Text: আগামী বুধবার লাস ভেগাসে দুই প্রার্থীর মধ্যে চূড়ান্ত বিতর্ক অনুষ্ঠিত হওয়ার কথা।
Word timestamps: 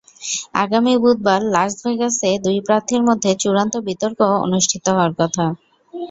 আগামী 0.55 0.93
বুধবার 1.03 1.41
লাস 1.53 1.71
ভেগাসে 1.83 2.29
দুই 2.45 2.57
প্রার্থীর 2.67 3.01
মধ্যে 3.07 3.31
চূড়ান্ত 3.41 3.73
বিতর্ক 3.87 4.19
অনুষ্ঠিত 4.45 4.85
হওয়ার 4.89 5.11
কথা। 5.19 5.45